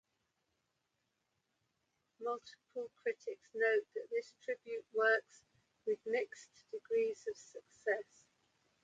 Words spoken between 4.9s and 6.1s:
works with